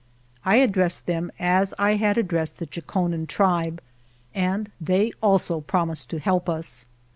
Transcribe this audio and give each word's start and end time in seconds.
I 0.43 0.55
addressed 0.55 1.05
them 1.05 1.31
as 1.37 1.75
I 1.77 1.91
had 1.97 2.17
addressed 2.17 2.57
the 2.57 2.65
Chokonen 2.65 3.27
tribe, 3.27 3.83
and 4.33 4.71
they 4.81 5.11
also 5.21 5.61
promised 5.61 6.09
to 6.09 6.17
help 6.17 6.49
us. 6.49 6.87